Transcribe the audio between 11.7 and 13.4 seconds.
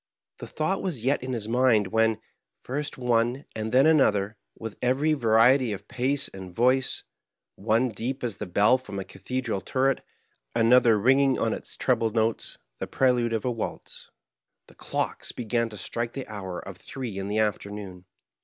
treble notes the prelude